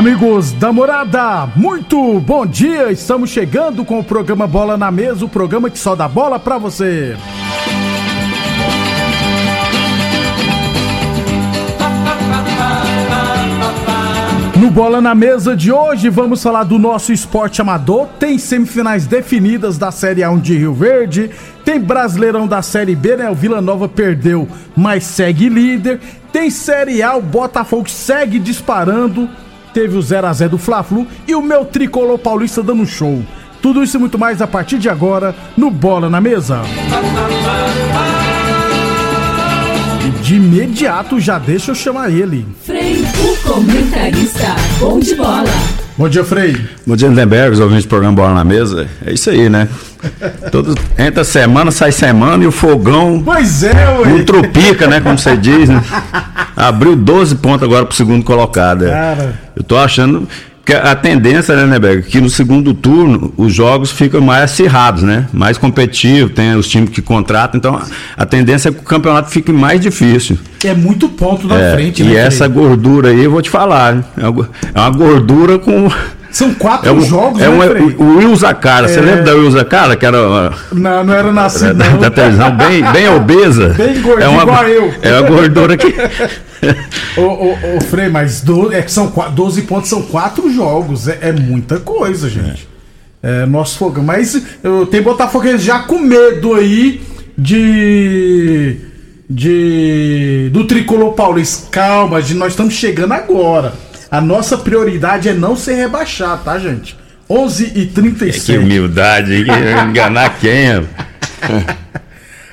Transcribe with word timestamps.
Amigos 0.00 0.52
da 0.52 0.72
morada, 0.72 1.46
muito 1.54 2.18
bom 2.20 2.46
dia! 2.46 2.90
Estamos 2.90 3.28
chegando 3.28 3.84
com 3.84 3.98
o 3.98 4.02
programa 4.02 4.46
Bola 4.46 4.74
na 4.74 4.90
Mesa 4.90 5.26
o 5.26 5.28
programa 5.28 5.68
que 5.68 5.78
só 5.78 5.94
dá 5.94 6.08
bola 6.08 6.38
pra 6.38 6.56
você. 6.56 7.14
No 14.56 14.70
Bola 14.70 15.02
na 15.02 15.14
Mesa 15.14 15.54
de 15.54 15.70
hoje, 15.70 16.08
vamos 16.08 16.42
falar 16.42 16.64
do 16.64 16.78
nosso 16.78 17.12
esporte 17.12 17.60
amador. 17.60 18.06
Tem 18.18 18.38
semifinais 18.38 19.04
definidas 19.04 19.76
da 19.76 19.90
Série 19.90 20.22
A1 20.22 20.40
de 20.40 20.56
Rio 20.56 20.72
Verde. 20.72 21.30
Tem 21.62 21.78
Brasileirão 21.78 22.46
da 22.46 22.62
Série 22.62 22.96
B, 22.96 23.16
né? 23.16 23.28
O 23.28 23.34
Vila 23.34 23.60
Nova 23.60 23.86
perdeu, 23.86 24.48
mas 24.74 25.04
segue 25.04 25.50
líder. 25.50 26.00
Tem 26.32 26.48
Série 26.48 27.02
A, 27.02 27.16
o 27.16 27.20
Botafogo 27.20 27.90
segue 27.90 28.38
disparando 28.38 29.28
teve 29.72 29.96
o 29.96 30.02
0 30.02 30.26
a 30.26 30.32
0 30.32 30.50
do 30.50 30.58
Fla-Flu 30.58 31.06
e 31.26 31.34
o 31.34 31.42
meu 31.42 31.64
tricolor 31.64 32.18
paulista 32.18 32.62
dando 32.62 32.86
show. 32.86 33.22
Tudo 33.62 33.82
isso 33.82 33.96
e 33.96 34.00
muito 34.00 34.18
mais 34.18 34.40
a 34.40 34.46
partir 34.46 34.78
de 34.78 34.88
agora 34.88 35.34
no 35.56 35.70
Bola 35.70 36.08
na 36.08 36.20
Mesa. 36.20 36.62
E 40.06 40.10
de 40.22 40.36
imediato 40.36 41.20
já 41.20 41.38
deixa 41.38 41.72
eu 41.72 41.74
chamar 41.74 42.10
ele. 42.10 42.46
Frei, 42.64 43.02
o 43.02 43.48
comentarista, 43.48 44.56
bom 44.78 44.98
de 44.98 45.14
bola. 45.14 45.79
Bom 46.00 46.08
dia, 46.08 46.24
Frei. 46.24 46.56
Bom 46.86 46.96
dia, 46.96 47.08
Lindenberg, 47.08 47.52
os 47.52 47.60
ouvintes 47.60 47.84
do 47.84 47.90
programa 47.90 48.16
Bola 48.16 48.32
na 48.32 48.42
Mesa. 48.42 48.88
É 49.04 49.12
isso 49.12 49.28
aí, 49.28 49.50
né? 49.50 49.68
Todo, 50.50 50.74
entra 50.96 51.22
semana, 51.24 51.70
sai 51.70 51.92
semana 51.92 52.42
e 52.42 52.46
o 52.46 52.50
fogão. 52.50 53.22
Pois 53.22 53.62
é, 53.62 53.98
ué. 53.98 54.08
Não 54.08 54.24
tropica, 54.24 54.86
né? 54.86 55.02
Como 55.02 55.18
você 55.18 55.36
diz, 55.36 55.68
né? 55.68 55.84
Abriu 56.56 56.96
12 56.96 57.34
pontos 57.34 57.64
agora 57.64 57.84
pro 57.84 57.94
segundo 57.94 58.24
colocado. 58.24 58.86
É. 58.86 58.90
Cara. 58.90 59.34
Eu 59.54 59.62
tô 59.62 59.76
achando 59.76 60.26
que 60.70 60.74
a 60.76 60.94
tendência, 60.94 61.56
né, 61.56 61.66
Neberg, 61.66 62.02
que 62.02 62.20
no 62.20 62.30
segundo 62.30 62.72
turno 62.72 63.34
os 63.36 63.52
jogos 63.52 63.90
ficam 63.90 64.20
mais 64.20 64.44
acirrados, 64.44 65.02
né? 65.02 65.26
Mais 65.32 65.58
competitivos, 65.58 66.32
tem 66.32 66.54
os 66.54 66.68
times 66.68 66.90
que 66.90 67.02
contratam, 67.02 67.58
então 67.58 67.82
a 68.16 68.24
tendência 68.24 68.68
é 68.68 68.72
que 68.72 68.78
o 68.78 68.82
campeonato 68.82 69.30
fique 69.30 69.50
mais 69.50 69.80
difícil. 69.80 70.38
É 70.64 70.72
muito 70.72 71.08
ponto 71.08 71.48
na 71.48 71.58
é, 71.58 71.72
frente, 71.72 72.04
né? 72.04 72.12
E 72.12 72.16
essa 72.16 72.46
gordura 72.46 73.08
aí, 73.08 73.24
eu 73.24 73.32
vou 73.32 73.42
te 73.42 73.50
falar, 73.50 74.04
é 74.16 74.78
uma 74.78 74.90
gordura 74.90 75.58
com 75.58 75.90
são 76.30 76.54
quatro 76.54 76.88
é 76.88 76.92
um, 76.92 77.00
jogos, 77.00 77.42
é 77.42 77.48
né, 77.48 77.80
um, 77.98 78.04
O 78.04 78.18
Will 78.18 78.36
Zacara, 78.36 78.86
você 78.86 79.00
é... 79.00 79.02
lembra 79.02 79.22
da 79.24 79.34
Will 79.34 79.50
Zacara? 79.50 79.96
Que 79.96 80.06
era. 80.06 80.52
Não, 80.70 81.02
não 81.02 81.12
era 81.12 81.32
nascido. 81.32 81.74
Da, 81.74 81.88
da 81.88 82.10
televisão, 82.10 82.56
bem, 82.56 82.84
bem 82.92 83.08
obesa. 83.08 83.70
Bem 83.70 84.00
gordinho, 84.00 84.22
é 84.22 84.28
uma, 84.28 84.42
igual 84.44 84.68
eu. 84.68 84.94
É 85.02 85.16
a 85.16 85.22
gordura 85.22 85.76
que. 85.76 85.92
ô, 87.16 87.22
ô, 87.22 87.76
ô, 87.76 87.80
Frei, 87.80 88.08
mas 88.08 88.40
do, 88.40 88.72
é 88.72 88.82
que 88.82 88.92
são 88.92 89.12
12 89.34 89.62
pontos, 89.62 89.88
são 89.88 90.02
quatro 90.02 90.52
jogos. 90.52 91.08
É, 91.08 91.18
é 91.22 91.32
muita 91.32 91.78
coisa, 91.78 92.28
gente. 92.28 92.68
É. 93.22 93.42
é 93.42 93.46
nosso 93.46 93.78
fogão. 93.78 94.04
Mas 94.04 94.40
eu 94.62 94.86
tenho 94.86 95.02
Botafogo 95.02 95.56
já 95.58 95.80
com 95.80 95.98
medo 95.98 96.54
aí 96.54 97.02
de. 97.36 98.76
De. 99.28 100.50
Do 100.52 100.64
tricolor 100.66 101.12
paulista. 101.12 101.68
Calma, 101.70 102.20
nós 102.20 102.52
estamos 102.52 102.74
chegando 102.74 103.12
agora. 103.12 103.72
A 104.10 104.20
nossa 104.20 104.58
prioridade 104.58 105.28
é 105.28 105.32
não 105.32 105.54
ser 105.54 105.74
rebaixado, 105.74 106.42
tá, 106.42 106.58
gente? 106.58 106.98
11 107.28 107.72
e 107.76 107.86
37 107.86 108.44
Que 108.44 108.58
humildade, 108.58 109.44
enganar 109.88 110.36
quem? 110.40 110.84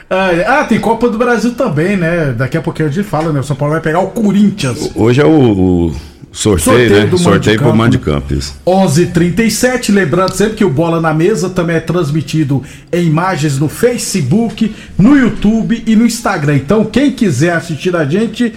ah, 0.09 0.63
tem 0.63 0.79
Copa 0.79 1.09
do 1.09 1.17
Brasil 1.17 1.53
também, 1.53 1.97
né? 1.97 2.33
Daqui 2.37 2.57
a 2.57 2.61
pouquinho 2.61 2.87
a 2.87 2.91
gente 2.91 3.07
fala, 3.07 3.31
né? 3.33 3.39
O 3.39 3.43
São 3.43 3.55
Paulo 3.55 3.73
vai 3.73 3.81
pegar 3.81 3.99
o 3.99 4.07
Corinthians. 4.07 4.91
Hoje 4.95 5.21
é 5.21 5.25
o, 5.25 5.29
o 5.29 5.95
sorteio, 6.31 6.59
sorteio, 6.59 6.89
né? 6.89 7.05
Do 7.07 7.17
sorteio 7.17 7.57
pro 7.59 7.75
Mando 7.75 7.97
de 7.97 7.99
Campos. 7.99 8.53
11:37, 8.65 9.91
lembrando 9.91 10.33
sempre 10.33 10.55
que 10.55 10.63
o 10.63 10.69
Bola 10.69 11.01
na 11.01 11.13
Mesa 11.13 11.49
também 11.49 11.75
é 11.75 11.81
transmitido 11.81 12.63
em 12.91 13.05
imagens 13.05 13.59
no 13.59 13.67
Facebook, 13.67 14.73
no 14.97 15.17
YouTube 15.17 15.83
e 15.85 15.95
no 15.95 16.05
Instagram. 16.05 16.55
Então, 16.55 16.85
quem 16.85 17.11
quiser 17.11 17.53
assistir 17.53 17.95
a 17.95 18.05
gente, 18.05 18.53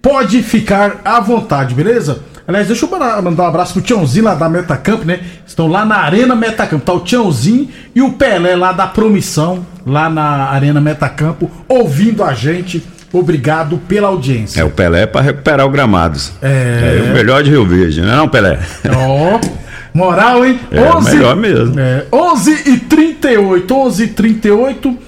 pode 0.00 0.42
ficar 0.42 1.00
à 1.04 1.20
vontade, 1.20 1.74
beleza? 1.74 2.22
Aliás, 2.50 2.66
deixa 2.66 2.84
eu 2.84 3.22
mandar 3.22 3.44
um 3.44 3.46
abraço 3.46 3.74
pro 3.74 3.82
Tiãozinho 3.82 4.24
lá 4.24 4.34
da 4.34 4.48
Metacamp, 4.48 5.04
né? 5.04 5.20
Estão 5.46 5.68
lá 5.68 5.84
na 5.84 5.98
Arena 5.98 6.34
Metacamp. 6.34 6.82
Tá 6.82 6.92
o 6.92 6.98
Tiãozinho 6.98 7.68
e 7.94 8.02
o 8.02 8.14
Pelé 8.14 8.56
lá 8.56 8.72
da 8.72 8.88
Promissão, 8.88 9.64
lá 9.86 10.10
na 10.10 10.50
Arena 10.50 10.80
Metacampo, 10.80 11.48
ouvindo 11.68 12.24
a 12.24 12.34
gente. 12.34 12.84
Obrigado 13.12 13.78
pela 13.86 14.08
audiência. 14.08 14.60
É, 14.60 14.64
o 14.64 14.70
Pelé 14.70 15.02
é 15.02 15.06
para 15.06 15.20
recuperar 15.20 15.64
o 15.64 15.70
gramados. 15.70 16.32
É... 16.42 17.04
é 17.06 17.10
o 17.10 17.14
melhor 17.14 17.44
de 17.44 17.50
Rio 17.50 17.64
Verde, 17.64 18.00
não 18.00 18.12
é 18.12 18.16
não, 18.16 18.28
Pelé? 18.28 18.58
Ó, 18.96 19.36
oh, 19.36 19.96
moral, 19.96 20.44
hein? 20.44 20.58
É 20.72 20.80
11, 20.80 21.14
melhor 21.14 21.36
mesmo. 21.36 21.78
É, 21.78 22.04
11 22.12 22.68
e 22.68 22.78
38, 22.80 23.72
11 23.72 24.02
e 24.02 24.06
38, 24.08 24.98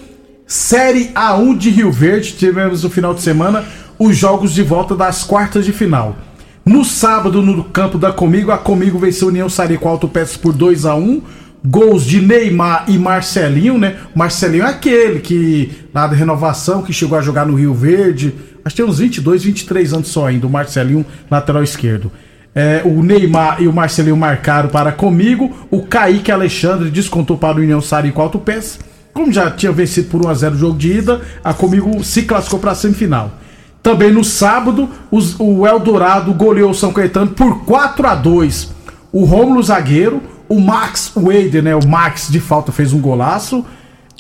Série 0.47 1.09
A1 1.09 1.59
de 1.59 1.71
Rio 1.71 1.91
Verde. 1.91 2.35
Tivemos 2.35 2.85
no 2.85 2.91
final 2.91 3.13
de 3.13 3.21
semana 3.21 3.65
os 3.99 4.17
jogos 4.17 4.53
de 4.53 4.63
volta 4.63 4.95
das 4.95 5.25
quartas 5.25 5.65
de 5.65 5.73
final. 5.73 6.17
No 6.65 6.85
sábado, 6.85 7.43
no 7.43 7.65
campo 7.65 7.99
da 7.99 8.13
Comigo, 8.13 8.53
a 8.53 8.59
Comigo 8.59 8.99
venceu 8.99 9.29
a 9.29 9.31
União 9.31 9.49
Sarico 9.49 9.89
Autopeças 9.89 10.37
por 10.37 10.53
2 10.53 10.87
a 10.87 10.95
1 10.95 11.23
Gols 11.65 12.05
de 12.05 12.21
Neymar 12.21 12.87
e 12.89 12.99
Marcelinho, 12.99 13.79
né? 13.79 13.97
Marcelinho 14.15 14.65
é 14.65 14.69
aquele 14.69 15.21
que, 15.21 15.71
lá 15.95 16.09
da 16.09 16.15
renovação, 16.15 16.83
que 16.83 16.93
chegou 16.93 17.17
a 17.17 17.23
jogar 17.23 17.47
no 17.47 17.55
Rio 17.55 17.73
Verde. 17.73 18.35
Acho 18.65 18.75
que 18.75 18.83
tem 18.83 18.91
uns 18.91 18.99
22, 18.99 19.45
23 19.45 19.93
anos 19.93 20.09
só 20.09 20.27
ainda, 20.27 20.47
o 20.47 20.51
Marcelinho, 20.51 21.07
lateral 21.31 21.63
esquerdo. 21.63 22.11
É, 22.55 22.83
o 22.85 23.03
Neymar 23.03 23.63
e 23.63 23.69
o 23.69 23.73
Marcelinho 23.73 24.17
marcaram 24.17 24.69
para 24.69 24.91
comigo. 24.91 25.67
O 25.71 25.83
Kaique 25.83 26.33
Alexandre 26.33 26.91
descontou 26.91 27.39
para 27.39 27.59
o 27.59 27.63
União 27.63 27.81
Sarico 27.81 28.21
Autopeças. 28.21 28.81
Como 29.13 29.33
já 29.33 29.51
tinha 29.51 29.71
vencido 29.71 30.09
por 30.09 30.21
1x0 30.23 30.55
o 30.55 30.59
jogo 30.59 30.79
de 30.79 30.93
ida, 30.93 31.21
a 31.45 31.55
comigo 31.55 32.03
se 32.03 32.23
classificou 32.23 32.59
para 32.59 32.73
a 32.73 32.75
semifinal. 32.75 33.39
Também 33.83 34.13
no 34.13 34.23
sábado, 34.23 34.89
os, 35.11 35.35
o 35.41 35.67
Eldorado 35.67 36.33
goleou 36.33 36.71
o 36.71 36.75
São 36.75 36.93
Caetano 36.93 37.31
por 37.31 37.65
4 37.65 38.07
a 38.07 38.15
2 38.15 38.73
O 39.13 39.25
Rômulo 39.25 39.63
zagueiro, 39.63 40.23
o 40.49 40.61
Max 40.61 41.13
Wader, 41.17 41.63
né? 41.63 41.75
O 41.75 41.87
Max 41.87 42.29
de 42.31 42.39
falta 42.39 42.71
fez 42.71 42.93
um 42.93 43.01
golaço. 43.01 43.65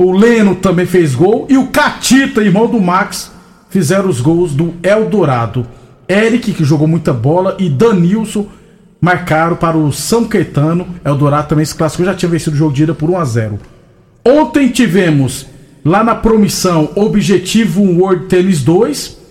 O 0.00 0.10
Leno 0.10 0.56
também 0.56 0.86
fez 0.86 1.14
gol. 1.14 1.46
E 1.48 1.56
o 1.56 1.68
Catita, 1.68 2.42
irmão 2.42 2.66
do 2.66 2.80
Max, 2.80 3.30
fizeram 3.68 4.08
os 4.08 4.20
gols 4.20 4.52
do 4.52 4.74
Eldorado. 4.82 5.66
Eric, 6.08 6.52
que 6.52 6.64
jogou 6.64 6.88
muita 6.88 7.12
bola, 7.12 7.56
e 7.58 7.68
Danilson 7.68 8.46
marcaram 9.00 9.56
para 9.56 9.76
o 9.76 9.92
São 9.92 10.24
Caetano. 10.24 10.86
Eldorado 11.04 11.48
também 11.48 11.64
se 11.64 11.74
classificou, 11.74 12.06
já 12.06 12.14
tinha 12.14 12.30
vencido 12.30 12.56
o 12.56 12.58
jogo 12.58 12.72
de 12.72 12.82
ida 12.82 12.94
por 12.94 13.10
1 13.10 13.18
a 13.18 13.24
0 13.24 13.58
Ontem 14.24 14.68
tivemos 14.68 15.46
lá 15.84 16.02
na 16.02 16.14
promissão 16.14 16.90
Objetivo 16.94 17.82
World 17.82 18.26
Tennis 18.26 18.62
2 18.62 19.21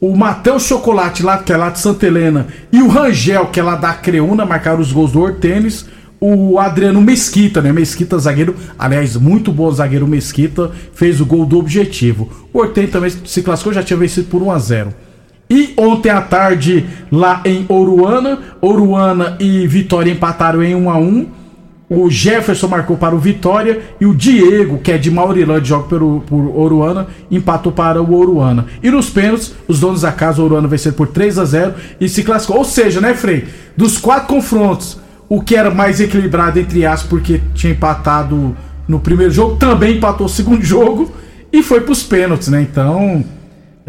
o 0.00 0.16
Matheus 0.16 0.62
Chocolate, 0.62 1.22
lá, 1.22 1.38
que 1.38 1.52
é 1.52 1.56
lá 1.56 1.68
de 1.68 1.78
Santa 1.78 2.06
Helena, 2.06 2.46
e 2.72 2.80
o 2.80 2.88
Rangel, 2.88 3.46
que 3.48 3.60
é 3.60 3.62
lá 3.62 3.76
da 3.76 3.92
Creuna, 3.92 4.46
marcaram 4.46 4.80
os 4.80 4.92
gols 4.92 5.12
do 5.12 5.20
Hortênis. 5.20 5.86
O 6.18 6.58
Adriano 6.58 7.00
Mesquita, 7.00 7.62
né? 7.62 7.72
Mesquita, 7.72 8.18
zagueiro, 8.18 8.54
aliás, 8.78 9.16
muito 9.16 9.50
bom 9.50 9.70
zagueiro 9.70 10.06
Mesquita, 10.06 10.70
fez 10.94 11.18
o 11.18 11.24
gol 11.26 11.46
do 11.46 11.58
objetivo. 11.58 12.30
O 12.52 12.58
Hortênis 12.58 12.90
também 12.90 13.10
se 13.24 13.42
classificou, 13.42 13.72
já 13.72 13.82
tinha 13.82 13.98
vencido 13.98 14.28
por 14.28 14.42
1 14.42 14.50
a 14.50 14.58
0 14.58 14.94
E 15.48 15.72
ontem 15.78 16.10
à 16.10 16.20
tarde, 16.20 16.86
lá 17.10 17.42
em 17.44 17.64
Oruana, 17.68 18.38
Oruana 18.60 19.36
e 19.40 19.66
Vitória 19.66 20.10
empataram 20.10 20.62
em 20.62 20.74
1 20.74 20.90
a 20.90 20.98
1 20.98 21.39
o 21.90 22.08
Jefferson 22.08 22.68
marcou 22.68 22.96
para 22.96 23.16
o 23.16 23.18
Vitória 23.18 23.82
e 24.00 24.06
o 24.06 24.14
Diego, 24.14 24.78
que 24.78 24.92
é 24.92 24.96
de 24.96 25.10
Maurilândia, 25.10 25.64
joga 25.64 25.88
por, 25.88 26.22
por 26.22 26.56
Oruana, 26.56 27.08
empatou 27.28 27.72
para 27.72 28.00
o 28.00 28.14
Oruana. 28.14 28.66
E 28.80 28.88
nos 28.92 29.10
pênaltis, 29.10 29.52
os 29.66 29.80
donos 29.80 30.02
da 30.02 30.12
casa, 30.12 30.40
o 30.40 30.44
Oruana 30.44 30.68
venceu 30.68 30.92
por 30.92 31.08
3 31.08 31.36
a 31.36 31.44
0 31.44 31.74
e 32.00 32.08
se 32.08 32.22
classificou. 32.22 32.58
Ou 32.58 32.64
seja, 32.64 33.00
né, 33.00 33.12
Frei? 33.12 33.48
Dos 33.76 33.98
quatro 33.98 34.28
confrontos, 34.28 35.00
o 35.28 35.42
que 35.42 35.56
era 35.56 35.68
mais 35.68 36.00
equilibrado, 36.00 36.60
entre 36.60 36.86
aspas, 36.86 37.10
porque 37.10 37.40
tinha 37.54 37.72
empatado 37.72 38.56
no 38.86 39.00
primeiro 39.00 39.32
jogo, 39.32 39.56
também 39.56 39.96
empatou 39.96 40.26
o 40.26 40.30
segundo 40.30 40.62
jogo 40.64 41.12
e 41.52 41.60
foi 41.60 41.80
para 41.80 41.92
os 41.92 42.04
pênaltis, 42.04 42.46
né? 42.46 42.62
Então, 42.62 43.24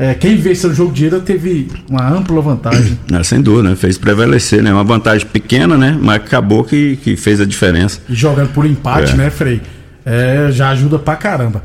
é, 0.02 0.16
quem 0.16 0.36
venceu 0.36 0.72
o 0.72 0.74
jogo 0.74 0.92
de 0.92 1.06
ida 1.06 1.20
teve 1.20 1.68
uma 1.88 2.10
ampla 2.10 2.42
vantagem. 2.42 2.98
É, 3.14 3.24
sem 3.24 3.40
dúvida, 3.40 3.70
né? 3.70 3.76
fez 3.76 4.00
prevalecer, 4.00 4.64
né? 4.64 4.74
Uma 4.74 4.84
vantagem 4.84 5.28
pequena, 5.28 5.78
né? 5.78 5.96
Mas 6.02 6.16
acabou 6.16 6.64
que, 6.64 6.96
que 7.04 7.16
fez 7.16 7.40
a 7.40 7.46
diferença. 7.46 8.00
E 8.10 8.16
jogando 8.16 8.50
por 8.50 8.66
empate, 8.66 9.12
é. 9.12 9.16
né, 9.16 9.30
Frei? 9.30 9.62
É, 10.04 10.48
já 10.50 10.70
ajuda 10.70 10.98
pra 10.98 11.16
caramba. 11.16 11.62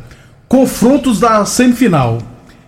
Confrontos 0.47 1.19
da 1.19 1.47
semifinal. 1.47 2.19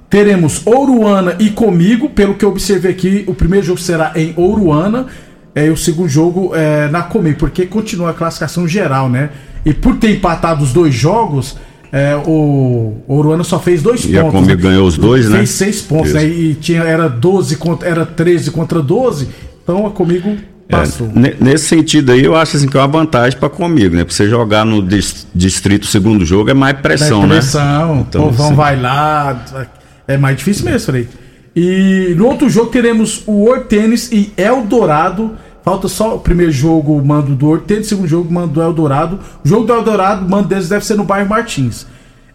Teremos 0.09 0.63
Ouruana 0.65 1.37
e 1.39 1.51
comigo, 1.51 2.09
pelo 2.09 2.35
que 2.35 2.47
eu 2.47 2.49
observei 2.49 2.93
aqui, 2.93 3.25
o 3.27 3.35
primeiro 3.35 3.67
jogo 3.67 3.79
será 3.79 4.13
em 4.17 4.33
Ouruana 4.37 5.07
é, 5.55 5.67
e 5.67 5.71
o 5.71 5.77
segundo 5.77 6.09
jogo 6.09 6.55
é, 6.55 6.89
na 6.89 7.03
Comigo, 7.03 7.41
porque 7.41 7.67
continua 7.67 8.11
a 8.11 8.15
classificação 8.15 8.67
geral, 8.67 9.11
né? 9.11 9.29
E 9.67 9.75
por 9.75 9.97
ter 9.97 10.13
empatado 10.13 10.65
os 10.65 10.73
dois 10.73 10.95
jogos, 10.95 11.59
é, 11.91 12.15
o 12.17 12.97
Oruana 13.09 13.45
só 13.45 13.59
fez 13.59 13.83
dois 13.83 14.01
e 14.01 14.09
pontos. 14.09 14.15
E 14.15 14.19
a 14.19 14.31
Comigo 14.31 14.63
né? 14.63 14.69
ganhou 14.69 14.87
os 14.87 14.99
dois, 14.99 15.23
fez 15.23 15.31
né? 15.31 15.39
Fez 15.39 15.51
seis 15.51 15.81
pontos, 15.83 16.13
né? 16.13 16.25
E 16.25 16.55
tinha, 16.55 16.83
era, 16.83 17.09
12 17.09 17.57
contra, 17.57 17.89
era 17.89 18.05
13 18.05 18.51
contra 18.51 18.83
12. 18.83 19.29
Então 19.63 19.87
a 19.87 19.91
Comigo 19.91 20.37
passou. 20.69 21.09
É, 21.17 21.35
nesse 21.41 21.67
sentido 21.67 22.13
aí, 22.13 22.25
eu 22.25 22.37
acho 22.37 22.57
assim, 22.57 22.69
que 22.69 22.77
é 22.77 22.81
uma 22.81 22.89
vantagem 22.89 23.39
para 23.39 23.49
comigo, 23.49 23.97
né? 23.97 24.05
Pra 24.05 24.15
você 24.15 24.29
jogar 24.29 24.67
no 24.67 24.87
distrito 25.35 25.87
segundo 25.87 26.25
jogo 26.27 26.51
é 26.51 26.55
mais 26.55 26.79
pressão, 26.79 27.25
é 27.25 27.27
pressão, 27.27 27.27
né? 27.27 27.35
Pressão, 27.37 28.07
então, 28.07 28.23
o 28.23 28.25
povão 28.27 28.47
assim... 28.47 28.55
vai 28.55 28.81
lá. 28.81 29.69
É 30.07 30.17
mais 30.17 30.37
difícil 30.37 30.65
mesmo, 30.67 30.81
Frei. 30.93 31.09
E 31.57 32.15
no 32.17 32.27
outro 32.27 32.49
jogo 32.49 32.71
teremos 32.71 33.23
o 33.27 33.49
Hortênis 33.49 34.13
e 34.13 34.33
Eldorado. 34.37 35.33
Falta 35.65 35.89
só 35.89 36.17
o 36.17 36.21
primeiro 36.21 36.53
jogo, 36.53 37.03
mando 37.05 37.35
do 37.35 37.49
Hortênis, 37.49 37.89
segundo 37.89 38.09
jogo, 38.09 38.33
mando 38.33 38.55
do 38.55 38.63
Eldorado. 38.63 39.19
O 39.45 39.49
jogo 39.49 39.67
do 39.67 39.73
Eldorado, 39.73 40.25
o 40.25 40.31
mando 40.31 40.49
deles 40.49 40.69
deve 40.69 40.85
ser 40.85 40.97
no 40.97 41.05
bairro 41.05 41.29
Martins. 41.29 41.87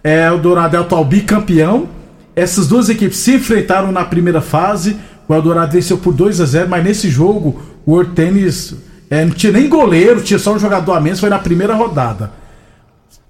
É, 0.04 0.28
Eldorado 0.28 0.76
é 0.76 0.80
o 0.80 0.84
atual 0.84 1.06
bicampeão. 1.06 1.88
Essas 2.36 2.68
duas 2.68 2.90
equipes 2.90 3.18
se 3.18 3.36
enfrentaram 3.36 3.92
na 3.92 4.04
primeira 4.04 4.42
fase. 4.42 4.98
O 5.28 5.34
Eldorado 5.34 5.72
venceu 5.72 5.98
por 5.98 6.14
2 6.14 6.42
a 6.42 6.46
0 6.46 6.70
mas 6.70 6.84
nesse 6.84 7.10
jogo 7.10 7.62
o 7.86 7.94
Hortênis 7.94 8.76
é, 9.10 9.24
não 9.24 9.32
tinha 9.32 9.54
nem 9.54 9.70
goleiro, 9.70 10.22
tinha 10.22 10.40
só 10.40 10.54
um 10.54 10.60
jogador 10.60 10.94
a 10.94 11.00
menos, 11.00 11.20
foi 11.20 11.30
na 11.30 11.40
primeira 11.40 11.76
rodada. 11.76 12.32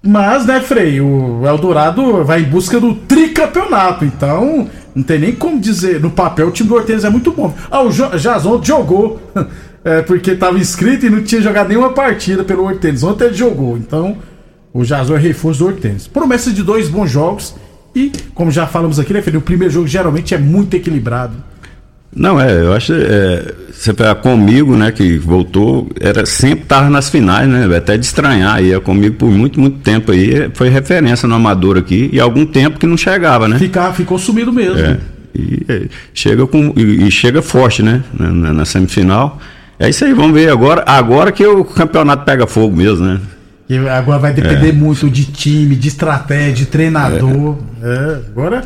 Mas, 0.06 0.44
né, 0.44 0.60
Frei, 0.60 1.00
o 1.00 1.46
Eldorado 1.46 2.22
vai 2.24 2.42
em 2.42 2.44
busca 2.44 2.78
do 2.78 2.94
tricampeonato, 2.94 4.04
então 4.04 4.68
não 4.94 5.02
tem 5.02 5.18
nem 5.18 5.34
como 5.34 5.58
dizer. 5.58 6.00
No 6.00 6.10
papel, 6.10 6.48
o 6.48 6.50
time 6.50 6.68
do 6.68 6.74
Hortênis 6.74 7.04
é 7.04 7.10
muito 7.10 7.32
bom. 7.32 7.54
Ah, 7.70 7.82
o 7.82 7.90
Jason 7.90 8.62
jogou, 8.62 9.20
é, 9.84 10.02
porque 10.02 10.32
estava 10.32 10.58
inscrito 10.58 11.06
e 11.06 11.10
não 11.10 11.22
tinha 11.22 11.42
jogado 11.42 11.68
nenhuma 11.68 11.92
partida 11.92 12.42
pelo 12.42 12.64
Hortênis. 12.64 13.02
Ontem 13.02 13.26
ele 13.26 13.34
jogou, 13.34 13.76
então 13.76 14.16
o 14.72 14.84
Jason 14.84 15.16
é 15.16 15.18
reforço 15.18 15.60
do 15.60 15.66
Hortênis. 15.66 16.06
Promessa 16.06 16.50
de 16.50 16.62
dois 16.62 16.88
bons 16.88 17.10
jogos 17.10 17.54
e, 17.94 18.10
como 18.34 18.50
já 18.50 18.66
falamos 18.66 18.98
aqui, 18.98 19.12
né, 19.12 19.22
Frei, 19.22 19.36
o 19.36 19.40
primeiro 19.40 19.72
jogo 19.72 19.86
geralmente 19.86 20.34
é 20.34 20.38
muito 20.38 20.74
equilibrado. 20.74 21.34
Não, 22.14 22.40
é, 22.40 22.60
eu 22.60 22.72
acho. 22.72 22.92
É, 22.92 23.52
você 23.72 23.92
pegar 23.92 24.14
comigo, 24.16 24.76
né, 24.76 24.92
que 24.92 25.18
voltou, 25.18 25.88
era 26.00 26.24
sempre 26.24 26.64
tava 26.64 26.88
nas 26.88 27.10
finais, 27.10 27.48
né? 27.48 27.76
Até 27.76 27.96
de 27.96 28.06
estranhar, 28.06 28.62
ia 28.62 28.78
comigo 28.80 29.16
por 29.16 29.30
muito, 29.30 29.60
muito 29.60 29.78
tempo 29.78 30.12
aí. 30.12 30.48
Foi 30.54 30.68
referência 30.68 31.28
no 31.28 31.34
Amador 31.34 31.76
aqui, 31.76 32.08
e 32.12 32.20
algum 32.20 32.46
tempo 32.46 32.78
que 32.78 32.86
não 32.86 32.96
chegava, 32.96 33.48
né? 33.48 33.58
Ficar, 33.58 33.92
ficou 33.92 34.16
sumido 34.16 34.52
mesmo. 34.52 34.78
É, 34.78 34.98
e, 35.34 35.64
é, 35.68 35.82
chega 36.12 36.46
com, 36.46 36.72
e, 36.76 37.06
e, 37.06 37.10
chega 37.10 37.42
forte, 37.42 37.82
né? 37.82 38.02
Na, 38.16 38.52
na, 38.52 38.64
semifinal. 38.64 39.40
É 39.84 39.90
isso 39.90 40.04
aí, 40.04 40.14
vamos 40.14 40.32
ver 40.32 40.50
agora. 40.50 40.82
Agora 40.86 41.30
que 41.30 41.46
o 41.46 41.64
campeonato 41.64 42.24
pega 42.24 42.46
fogo 42.46 42.74
mesmo, 42.74 43.04
né? 43.04 43.20
E 43.68 43.76
agora 43.88 44.18
vai 44.18 44.32
depender 44.32 44.70
é. 44.70 44.72
muito 44.72 45.10
de 45.10 45.24
time, 45.26 45.76
de 45.76 45.88
estratégia, 45.88 46.52
de 46.54 46.66
treinador. 46.66 47.56
É. 47.82 47.88
é 47.88 48.14
agora 48.28 48.64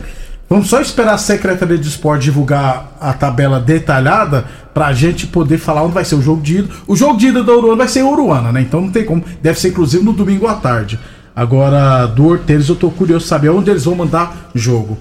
Vamos 0.49 0.69
só 0.69 0.81
esperar 0.81 1.15
a 1.15 1.19
Secretaria 1.19 1.77
de 1.77 1.87
Esporte 1.87 2.23
divulgar 2.23 2.97
a 2.99 3.13
tabela 3.13 3.61
detalhada 3.61 4.47
pra 4.73 4.95
gente 4.95 5.27
poder 5.27 5.59
falar 5.59 5.83
onde 5.83 5.93
vai 5.93 6.07
ser 6.07 6.15
o 6.15 6.23
jogo 6.23 6.41
de 6.41 6.59
ida. 6.59 6.69
O 6.87 6.97
jogo 6.97 7.19
de 7.19 7.27
ida 7.27 7.45
da 7.45 7.53
Uruana 7.53 7.77
vai 7.77 7.89
ser 7.89 8.01
em 8.01 8.05
Uruana, 8.05 8.51
né? 8.51 8.63
Então 8.63 8.81
não 8.81 8.91
tem 8.91 9.05
como. 9.05 9.23
Deve 9.43 9.61
ser 9.61 9.69
inclusive 9.69 10.03
no 10.03 10.13
domingo 10.13 10.47
à 10.47 10.55
tarde. 10.55 10.99
Agora, 11.37 12.07
do 12.07 12.27
Hortênis, 12.27 12.69
eu 12.69 12.77
tô 12.77 12.91
curioso 12.91 13.27
saber 13.27 13.51
onde 13.51 13.71
eles 13.71 13.85
vão 13.85 13.95
mandar 13.95 14.51
jogo. 14.55 14.97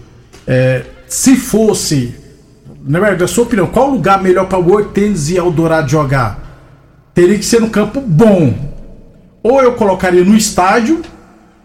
É, 0.46 0.84
se 1.08 1.38
fosse, 1.38 2.14
na 2.88 3.00
verdade, 3.00 3.26
a 3.26 3.28
sua 3.28 3.44
opinião, 3.44 3.68
qual 3.68 3.90
lugar 3.90 4.22
melhor 4.24 4.48
para 4.48 4.58
o 4.58 4.72
Hortênis 4.72 5.30
e 5.30 5.36
Eldorado 5.36 5.90
jogar? 5.90 6.40
Teria 7.14 7.38
que 7.38 7.46
ser 7.46 7.60
no 7.60 7.70
campo 7.70 8.00
bom. 8.00 8.54
Ou 9.44 9.62
eu 9.62 9.74
colocaria 9.74 10.24
no 10.24 10.36
estádio, 10.36 11.02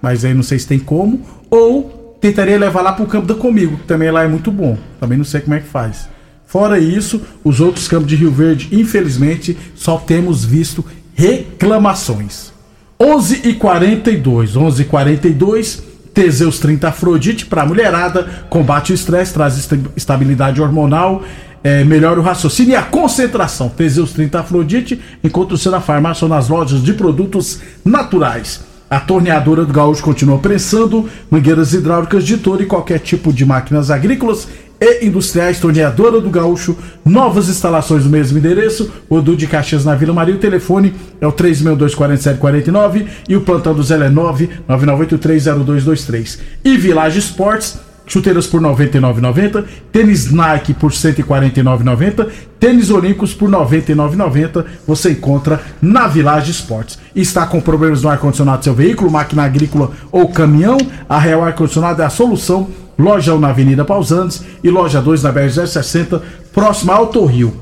mas 0.01 0.25
aí 0.25 0.35
não 0.35 0.43
sei 0.43 0.59
se 0.59 0.67
tem 0.67 0.81
como, 0.81 1.21
ou 1.49 2.17
tentaria 2.21 2.59
levar 2.59 2.83
lá 2.83 2.93
pro 2.93 3.07
campo 3.07 3.27
da 3.27 3.35
Comigo, 3.35 3.77
que 3.77 3.87
também 3.87 4.11
lá 4.11 4.25
é 4.25 4.29
muito 4.29 4.51
bom. 4.51 4.77
Também 4.99 5.17
não 5.17 5.25
sei 5.25 5.41
como 5.41 5.55
é 5.55 5.61
que 5.61 5.69
faz. 5.69 6.09
Fora 6.45 6.79
isso, 6.79 7.23
os 7.45 7.61
outros 7.61 7.87
campos 7.87 8.09
de 8.09 8.17
Rio 8.17 8.31
Verde, 8.31 8.69
infelizmente, 8.73 9.57
só 9.75 9.99
temos 9.99 10.45
visto 10.45 10.85
reclamações. 11.15 12.53
11 13.01 13.49
e 13.49 13.55
42, 13.55 14.57
11 14.57 14.83
e 14.83 14.85
42, 14.85 15.83
Teseus 16.15 16.59
30 16.59 16.89
Afrodite 16.89 17.47
para 17.47 17.65
mulherada, 17.65 18.45
combate 18.51 18.93
o 18.93 18.95
estresse, 18.95 19.33
traz 19.33 19.69
estabilidade 19.97 20.61
hormonal, 20.61 21.23
é, 21.65 21.85
melhora 21.85 22.21
o 22.21 22.23
raciocínio 22.23 22.73
e 22.73 22.77
a 22.77 22.83
concentração. 22.83 23.69
Teseus 23.69 24.13
30 24.13 24.41
Afrodite 24.41 25.01
encontra-se 25.23 25.69
na 25.69 25.81
farmácia 25.81 26.25
ou 26.25 26.29
nas 26.29 26.49
lojas 26.49 26.83
de 26.83 26.93
produtos 26.93 27.61
naturais. 27.85 28.65
A 28.91 29.01
torneadora 29.01 29.65
do 29.65 29.73
Gaúcho 29.73 30.03
continua 30.03 30.39
prensando 30.39 31.09
mangueiras 31.31 31.73
hidráulicas 31.73 32.25
de 32.25 32.37
todo 32.37 32.63
e 32.63 32.67
qualquer 32.67 32.99
tipo 32.99 33.33
de 33.33 33.47
máquinas 33.47 33.91
agrícolas 33.91 34.47
e 34.83 35.07
industriais. 35.07 35.61
Torneadora 35.61 36.21
do 36.21 36.29
Gaúcho, 36.29 36.77
novas 37.05 37.49
instalações 37.49 38.05
no 38.05 38.11
mesmo 38.11 38.37
endereço. 38.39 38.91
O 39.09 39.19
Edu 39.19 39.37
de 39.37 39.47
Caxias 39.47 39.85
na 39.85 39.95
Vila 39.95 40.13
Maria. 40.13 40.35
O 40.35 40.39
telefone 40.39 40.93
é 41.21 41.27
o 41.27 41.33
3624749 41.33 43.07
e 43.29 43.37
o 43.37 43.43
plantão 43.43 43.75
do 43.75 43.83
Zé 43.83 43.95
é 43.95 44.11
999830223. 44.11 46.41
E 46.65 46.77
Village 46.77 47.21
Esportes 47.21 47.79
chuteiras 48.07 48.47
por 48.47 48.61
R$ 48.61 48.69
99,90, 48.69 49.65
tênis 49.91 50.31
Nike 50.31 50.75
por 50.75 50.91
R$ 50.91 50.97
149,90, 50.97 52.29
tênis 52.59 52.91
Olímpicos 52.91 53.35
por 53.35 53.49
R$ 53.49 53.57
99,90. 53.57 54.65
Você 54.87 55.13
encontra 55.13 55.61
na 55.81 56.07
Village 56.07 56.51
Esportes. 56.51 56.99
Está 57.15 57.47
com 57.47 57.61
problemas 57.61 58.03
no 58.03 58.09
ar-condicionado 58.09 58.59
do 58.59 58.65
seu 58.65 58.75
veículo, 58.75 59.11
máquina 59.11 59.45
agrícola 59.45 59.93
ou 60.11 60.29
caminhão? 60.29 60.79
A 61.09 61.19
Real 61.19 61.43
Ar-Condicionado 61.43 62.03
é 62.03 62.05
a 62.05 62.11
solução. 62.11 62.69
Loja 63.03 63.35
1 63.35 63.39
na 63.41 63.49
Avenida 63.49 63.85
Pausantes 63.85 64.45
e 64.63 64.71
loja 64.71 65.03
2 65.03 65.25
na 65.25 65.33
BR-060, 65.33 66.21
próxima 66.53 66.95
ao 66.95 67.27
Rio. 67.27 67.53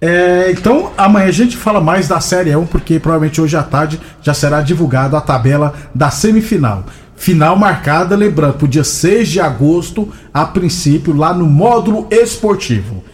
É, 0.00 0.50
então, 0.50 0.90
amanhã 0.96 1.28
a 1.28 1.32
gente 1.32 1.54
fala 1.56 1.80
mais 1.80 2.08
da 2.08 2.18
Série 2.18 2.56
1, 2.56 2.66
porque 2.66 2.98
provavelmente 2.98 3.40
hoje 3.40 3.56
à 3.56 3.62
tarde 3.62 4.00
já 4.22 4.32
será 4.32 4.62
divulgada 4.62 5.18
a 5.18 5.20
tabela 5.20 5.74
da 5.94 6.10
semifinal. 6.10 6.84
Final 7.14 7.56
marcada, 7.56 8.16
lembrando, 8.16 8.54
para 8.54 8.64
o 8.64 8.68
dia 8.68 8.82
6 8.82 9.28
de 9.28 9.38
agosto, 9.38 10.08
a 10.32 10.46
princípio, 10.46 11.14
lá 11.14 11.34
no 11.34 11.46
módulo 11.46 12.08
esportivo. 12.10 13.04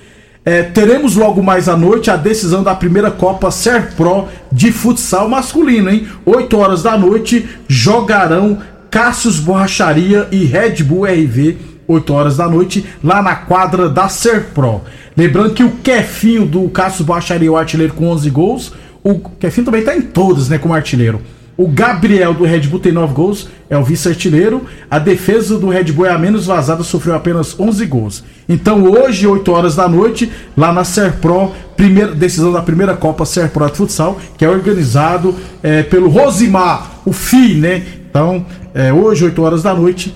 É, 0.45 0.63
teremos 0.63 1.17
logo 1.17 1.43
mais 1.43 1.69
à 1.69 1.77
noite 1.77 2.11
a 2.11 2.17
decisão 2.17 2.63
da 2.63 2.75
primeira 2.75 3.11
Copa 3.11 3.51
Serpro 3.51 4.29
de 4.51 4.71
futsal 4.71 5.29
masculino, 5.29 5.91
hein? 5.91 6.09
8 6.25 6.57
horas 6.57 6.83
da 6.85 6.97
noite 6.97 7.47
jogarão 7.67 8.59
Cássius 8.91 9.39
Borracharia 9.39 10.29
e 10.31 10.45
Red 10.45 10.83
Bull 10.83 11.05
RV, 11.05 11.59
8 11.87 12.13
horas 12.13 12.37
da 12.37 12.49
noite, 12.49 12.85
lá 13.03 13.23
na 13.23 13.35
quadra 13.35 13.89
da 13.89 14.09
Serpro. 14.09 14.83
Lembrando 15.17 15.55
que 15.55 15.65
o 15.65 15.71
Kefinho 15.71 16.47
do 16.47 16.69
Cássius 16.69 17.07
Borracharia 17.07 17.49
é 17.49 17.51
o 17.51 17.57
artilheiro 17.57 17.95
com 17.95 18.09
11 18.09 18.31
gols. 18.31 18.73
O 19.03 19.19
Kefinho 19.19 19.65
também 19.65 19.81
está 19.81 19.97
em 19.97 20.03
todas, 20.03 20.49
né, 20.49 20.59
como 20.59 20.75
artilheiro. 20.75 21.21
O 21.59 21.67
Gabriel 21.67 22.33
do 22.33 22.45
Red 22.45 22.61
Bull 22.69 22.79
tem 22.79 22.93
9 22.93 23.13
gols, 23.13 23.49
é 23.69 23.77
o 23.77 23.83
vice-artilheiro. 23.83 24.65
A 24.89 25.01
defesa 25.01 25.59
do 25.59 25.69
Red 25.69 25.91
Bull 25.91 26.07
é 26.07 26.11
a 26.11 26.19
menos 26.19 26.47
vazada, 26.47 26.85
sofreu 26.85 27.17
apenas 27.17 27.59
11 27.59 27.85
gols. 27.87 28.25
Então 28.49 28.85
hoje, 28.85 29.27
8 29.27 29.51
horas 29.51 29.75
da 29.75 29.89
noite, 29.89 30.31
lá 30.57 30.73
na 30.73 30.85
Serpro, 30.85 31.53
primeira 31.77 32.15
decisão 32.15 32.53
da 32.53 32.63
primeira 32.63 32.97
Copa 32.97 33.25
Serpro 33.25 33.67
de 33.67 33.77
Futsal, 33.77 34.21
que 34.37 34.45
é 34.45 34.49
organizado 34.49 35.35
é, 35.61 35.83
pelo 35.83 36.09
Rosimar, 36.09 37.01
o 37.05 37.13
FI, 37.13 37.55
né? 37.55 37.83
Então, 38.09 38.45
é, 38.75 38.93
hoje, 38.93 39.25
8 39.25 39.43
horas 39.43 39.63
da 39.63 39.75
noite, 39.75 40.15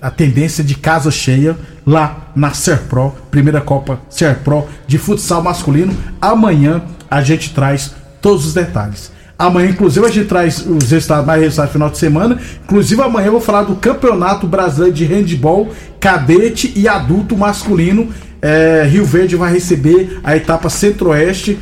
a 0.00 0.10
tendência 0.10 0.62
de 0.62 0.74
casa 0.74 1.10
cheia 1.10 1.56
lá 1.86 2.28
na 2.34 2.52
Serpro, 2.52 3.14
primeira 3.30 3.60
Copa 3.60 4.00
Serpro 4.08 4.66
de 4.86 4.98
futsal 4.98 5.42
masculino. 5.42 5.96
Amanhã 6.20 6.82
a 7.10 7.22
gente 7.22 7.52
traz 7.54 7.94
todos 8.20 8.46
os 8.46 8.54
detalhes. 8.54 9.10
Amanhã, 9.38 9.70
inclusive, 9.70 10.06
a 10.06 10.10
gente 10.10 10.28
traz 10.28 10.64
os 10.64 10.90
resultados, 10.90 11.26
mais 11.26 11.42
resultados 11.42 11.70
do 11.70 11.72
final 11.72 11.90
de 11.90 11.98
semana. 11.98 12.38
Inclusive, 12.64 13.02
amanhã 13.02 13.26
eu 13.26 13.32
vou 13.32 13.40
falar 13.40 13.62
do 13.62 13.74
Campeonato 13.74 14.46
Brasileiro 14.46 14.94
de 14.94 15.04
Handball 15.04 15.70
Cadete 15.98 16.72
e 16.76 16.86
Adulto 16.86 17.36
Masculino. 17.36 18.08
É, 18.40 18.86
Rio 18.88 19.04
Verde 19.04 19.36
vai 19.36 19.52
receber 19.52 20.20
a 20.22 20.36
etapa 20.36 20.68
Centro-Oeste, 20.68 21.58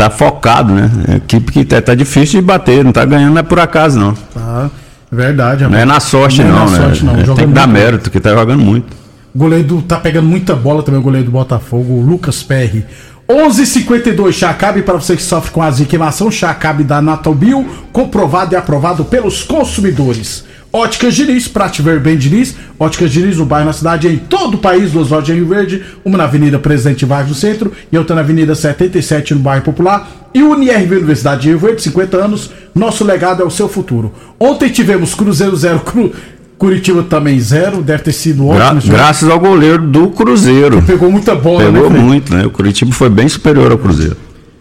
tá 0.00 0.08
focado, 0.08 0.72
né? 0.72 0.90
É 1.08 1.16
equipe 1.16 1.52
que 1.52 1.64
tá, 1.64 1.82
tá 1.82 1.94
difícil 1.94 2.40
de 2.40 2.46
bater, 2.46 2.82
não 2.82 2.90
tá 2.90 3.04
ganhando 3.04 3.34
não 3.34 3.40
é 3.40 3.42
por 3.42 3.60
acaso, 3.60 3.98
não. 4.00 4.14
Tá, 4.14 4.70
verdade. 5.12 5.64
Não 5.64 5.78
é 5.78 5.84
na 5.84 6.00
sorte, 6.00 6.42
não, 6.42 6.50
não, 6.50 6.56
é 6.56 6.64
na 6.64 6.70
né? 6.70 6.78
Sorte, 6.78 7.04
não. 7.04 7.16
É, 7.16 7.24
tem 7.24 7.46
que 7.48 7.52
dar 7.52 7.66
mérito, 7.66 8.10
que 8.10 8.18
tá 8.18 8.30
jogando 8.30 8.62
muito. 8.62 8.96
O 9.34 9.38
goleiro 9.38 9.68
do, 9.68 9.82
tá 9.82 9.98
pegando 9.98 10.26
muita 10.26 10.56
bola 10.56 10.82
também, 10.82 11.00
o 11.00 11.02
goleiro 11.02 11.26
do 11.26 11.32
Botafogo, 11.32 11.92
o 11.92 12.00
Lucas 12.00 12.42
Perry. 12.42 12.86
11:52 13.28 14.32
Chacabe 14.32 14.82
para 14.82 14.94
você 14.94 15.14
que 15.14 15.22
sofre 15.22 15.52
com 15.52 15.62
e 15.62 15.84
queimação, 15.84 16.30
Chacabe 16.30 16.82
da 16.82 17.02
Natalbio, 17.02 17.64
comprovado 17.92 18.54
e 18.54 18.56
aprovado 18.56 19.04
pelos 19.04 19.42
consumidores. 19.42 20.44
Óticas 20.72 21.14
Diniz, 21.14 21.48
pra 21.48 21.68
te 21.68 21.82
ver 21.82 21.98
bem 21.98 22.16
Diniz, 22.16 22.54
Óticas 22.78 23.10
Diniz 23.10 23.36
no 23.36 23.44
bairro, 23.44 23.66
na 23.66 23.72
cidade, 23.72 24.06
em 24.06 24.16
todo 24.16 24.54
o 24.54 24.58
país, 24.58 24.92
duas 24.92 25.08
lojas 25.08 25.28
em 25.30 25.34
Rio 25.34 25.48
Verde, 25.48 25.82
uma 26.04 26.16
na 26.16 26.24
Avenida 26.24 26.60
Presidente 26.60 27.04
Vargas 27.04 27.28
no 27.28 27.34
centro 27.34 27.72
e 27.90 27.98
outra 27.98 28.14
na 28.14 28.22
Avenida 28.22 28.54
77 28.54 29.34
no 29.34 29.40
bairro 29.40 29.64
Popular. 29.64 30.08
E 30.32 30.42
UniRV 30.42 30.96
Universidade 30.96 31.42
de 31.42 31.48
Rio 31.48 31.58
Verde, 31.58 31.82
50 31.82 32.16
anos, 32.16 32.50
nosso 32.72 33.04
legado 33.04 33.42
é 33.42 33.44
o 33.44 33.50
seu 33.50 33.68
futuro. 33.68 34.12
Ontem 34.38 34.68
tivemos 34.68 35.12
Cruzeiro 35.12 35.56
0, 35.56 35.80
Cru, 35.80 36.12
Curitiba 36.56 37.02
também 37.02 37.40
zero, 37.40 37.82
deve 37.82 38.04
ter 38.04 38.12
sido 38.12 38.46
ótimo. 38.46 38.80
Gra 38.82 38.98
graças 38.98 39.28
ao 39.28 39.40
goleiro 39.40 39.82
do 39.82 40.08
Cruzeiro. 40.10 40.80
Que 40.82 40.86
pegou 40.92 41.10
muita 41.10 41.34
bola, 41.34 41.64
Pegou 41.64 41.90
né, 41.90 41.98
muito, 41.98 42.32
né? 42.32 42.46
O 42.46 42.50
Curitiba 42.50 42.92
foi 42.92 43.08
bem 43.08 43.28
superior 43.28 43.72
ao 43.72 43.78
Cruzeiro. 43.78 44.16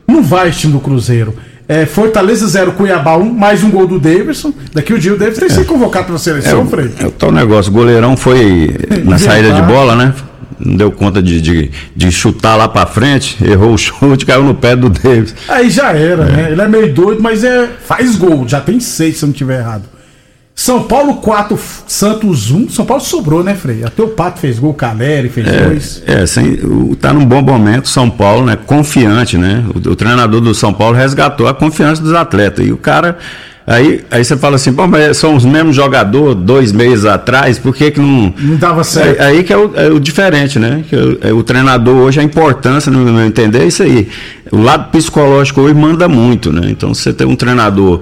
Não 0.07 0.23
vai 0.23 0.49
time 0.49 0.73
do 0.73 0.79
Cruzeiro. 0.79 1.35
É, 1.69 1.85
Fortaleza 1.85 2.47
0, 2.47 2.71
Cuiabá 2.71 3.15
1, 3.15 3.21
um, 3.21 3.31
mais 3.31 3.63
um 3.63 3.69
gol 3.69 3.85
do 3.85 3.99
Davidson. 3.99 4.51
Daqui 4.73 4.91
o 4.91 4.97
dia 4.97 5.13
o 5.13 5.17
Davidson 5.19 5.41
tem 5.41 5.49
que 5.49 5.53
é. 5.53 5.57
ser 5.57 5.65
convocado 5.65 6.07
para 6.07 6.15
a 6.15 6.17
seleção, 6.17 6.63
é, 6.63 6.65
Frei. 6.65 6.91
É 6.99 7.05
o 7.05 7.11
tal 7.11 7.31
negócio. 7.31 7.71
O 7.71 7.75
goleirão 7.75 8.17
foi 8.17 8.75
na 9.05 9.19
saída 9.19 9.53
de 9.53 9.61
bola, 9.61 9.95
né? 9.95 10.11
Não 10.59 10.75
deu 10.75 10.91
conta 10.91 11.21
de, 11.21 11.39
de, 11.39 11.71
de 11.95 12.11
chutar 12.11 12.55
lá 12.55 12.67
para 12.67 12.87
frente, 12.87 13.37
errou 13.45 13.75
o 13.75 13.77
chute, 13.77 14.25
caiu 14.25 14.43
no 14.43 14.55
pé 14.55 14.75
do 14.75 14.89
Davidson. 14.89 15.35
Aí 15.47 15.69
já 15.69 15.91
era, 15.91 16.23
é. 16.23 16.31
né? 16.31 16.51
Ele 16.53 16.61
é 16.61 16.67
meio 16.67 16.91
doido, 16.91 17.21
mas 17.21 17.43
é, 17.43 17.69
faz 17.85 18.15
gol. 18.15 18.47
Já 18.47 18.59
tem 18.59 18.79
seis, 18.79 19.17
se 19.17 19.23
eu 19.23 19.27
não 19.27 19.33
estiver 19.33 19.59
errado. 19.59 19.83
São 20.59 20.83
Paulo 20.83 21.15
4, 21.15 21.57
Santos 21.87 22.51
1. 22.51 22.67
São 22.67 22.85
Paulo 22.85 23.01
sobrou, 23.01 23.41
né, 23.41 23.55
Frei? 23.55 23.81
Até 23.81 24.03
o 24.03 24.09
Pato 24.09 24.41
fez 24.41 24.59
gol, 24.59 24.71
o 24.71 24.73
Caleri 24.73 25.29
fez 25.29 25.47
é, 25.47 25.63
dois. 25.63 26.03
É, 26.05 26.25
sem, 26.25 26.59
tá 26.99 27.13
num 27.13 27.25
bom 27.25 27.41
momento, 27.41 27.87
São 27.87 28.09
Paulo, 28.09 28.45
né? 28.45 28.57
Confiante, 28.65 29.37
né? 29.37 29.63
O, 29.73 29.77
o, 29.91 29.95
treinador 29.95 30.41
do 30.41 30.53
São 30.53 30.73
Paulo 30.73 30.97
resgatou 30.97 31.47
a 31.47 31.53
confiança 31.53 32.03
dos 32.03 32.13
atletas. 32.13 32.67
E 32.67 32.73
o 32.73 32.77
cara. 32.77 33.17
Aí, 33.65 34.03
aí 34.11 34.21
você 34.21 34.35
fala 34.35 34.57
assim, 34.57 34.73
pô, 34.73 34.85
mas 34.85 35.15
são 35.15 35.33
os 35.33 35.45
mesmos 35.45 35.77
jogadores 35.77 36.35
dois 36.35 36.73
meses 36.73 37.05
atrás, 37.05 37.57
por 37.57 37.73
que, 37.73 37.91
que 37.91 38.01
não. 38.01 38.33
Não 38.37 38.57
dava 38.57 38.83
certo. 38.83 39.21
Aí, 39.21 39.37
aí 39.37 39.43
que 39.45 39.53
é 39.53 39.57
o, 39.57 39.71
é 39.77 39.87
o, 39.87 39.97
diferente, 39.97 40.59
né? 40.59 40.83
Que 40.89 40.95
o, 40.95 41.19
é 41.21 41.31
o, 41.31 41.41
treinador 41.41 41.95
hoje, 41.95 42.19
a 42.19 42.23
importância, 42.23 42.91
no 42.91 42.99
meu 42.99 43.25
entender, 43.25 43.61
é 43.61 43.67
isso 43.67 43.81
aí. 43.81 44.09
O 44.51 44.61
lado 44.61 44.91
psicológico 44.91 45.61
hoje 45.61 45.73
manda 45.73 46.09
muito, 46.09 46.51
né? 46.51 46.67
Então 46.69 46.93
você 46.93 47.13
tem 47.13 47.25
um 47.25 47.35
treinador 47.37 48.01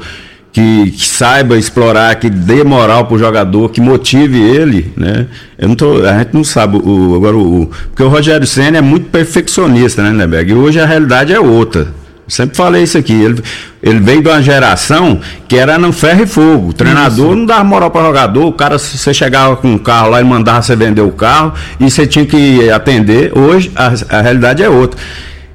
que, 0.58 0.90
que, 0.90 1.08
saiba 1.08 1.56
explorar, 1.56 2.16
que 2.16 2.32
dê 2.32 2.64
moral 2.64 3.06
pro 3.06 3.16
jogador, 3.20 3.70
que 3.70 3.80
motive 3.80 4.42
ele, 4.42 4.92
né? 4.98 5.28
Eu 5.56 5.68
não 5.68 5.76
tô, 5.76 6.04
a 6.04 6.18
gente 6.18 6.34
não 6.34 6.44
sabe 6.44 6.78
o, 6.78 7.14
agora 7.14 7.38
o, 7.38 7.70
porque 7.90 8.02
o 8.02 8.08
Rogério 8.08 8.48
Senna 8.48 8.80
é 8.80 8.82
muito 8.82 9.08
perfeccionista, 9.12 10.02
né, 10.02 10.10
Neberg? 10.10 10.50
E 10.50 10.56
hoje 10.56 10.80
a 10.80 10.86
realidade 10.88 11.32
é 11.32 11.40
outra. 11.40 11.90
sempre 12.28 12.58
falei 12.58 12.82
isso 12.82 12.98
aqui. 12.98 13.14
Ele, 13.14 13.40
ele 13.84 14.00
veio 14.00 14.24
de 14.24 14.30
uma 14.30 14.42
geração 14.42 15.20
que 15.48 15.56
era 15.56 15.78
no 15.78 15.94
ferro 15.94 16.24
e 16.24 16.28
fogo. 16.28 16.70
O 16.70 16.74
treinador 16.74 17.28
isso. 17.28 17.36
não 17.36 17.46
dava 17.46 17.64
moral 17.64 17.92
para 17.92 18.08
jogador. 18.08 18.48
O 18.48 18.54
cara, 18.54 18.80
você 18.80 19.14
chegava 19.14 19.58
com 19.58 19.74
um 19.74 19.78
carro 19.78 20.10
lá 20.10 20.22
e 20.22 20.24
mandava 20.24 20.64
você 20.64 20.76
vender 20.76 21.02
o 21.02 21.12
carro 21.12 21.54
e 21.80 21.88
você 21.88 22.08
tinha 22.08 22.26
que 22.26 22.68
atender. 22.72 23.32
Hoje 23.38 23.72
a, 23.76 23.94
a 24.18 24.22
realidade 24.22 24.64
é 24.64 24.70
outra. 24.70 25.00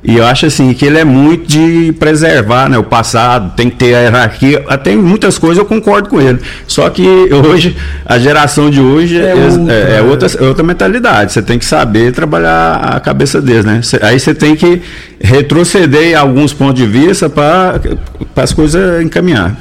E 0.04 0.16
eu 0.16 0.26
acho 0.26 0.46
assim 0.46 0.74
que 0.74 0.84
ele 0.84 0.98
é 0.98 1.04
muito 1.04 1.46
de 1.46 1.92
preservar 1.92 2.68
né, 2.68 2.76
o 2.76 2.82
passado, 2.82 3.54
tem 3.54 3.70
que 3.70 3.76
ter 3.76 3.94
a 3.94 4.00
hierarquia. 4.00 4.64
Até 4.66 4.92
em 4.92 4.96
muitas 4.96 5.38
coisas 5.38 5.58
eu 5.58 5.64
concordo 5.64 6.08
com 6.08 6.20
ele. 6.20 6.40
Só 6.66 6.90
que 6.90 7.06
hoje, 7.32 7.76
a 8.04 8.18
geração 8.18 8.68
de 8.68 8.80
hoje 8.80 9.20
é, 9.20 9.30
é, 9.30 9.34
outra, 9.34 9.72
é, 9.72 9.96
é 9.98 10.02
outra, 10.02 10.28
é 10.28 10.42
outra 10.42 10.64
mentalidade. 10.64 11.32
Você 11.32 11.40
tem 11.40 11.56
que 11.56 11.64
saber 11.64 12.12
trabalhar 12.12 12.74
a 12.74 12.98
cabeça 12.98 13.40
deles, 13.40 13.64
né? 13.64 13.80
Cê, 13.82 14.00
aí 14.02 14.18
você 14.18 14.34
tem 14.34 14.56
que 14.56 14.82
retroceder 15.20 16.08
em 16.10 16.14
alguns 16.14 16.52
pontos 16.52 16.74
de 16.74 16.86
vista 16.86 17.30
para 17.30 17.80
as 18.34 18.52
coisas 18.52 19.02
encaminhar. 19.02 19.56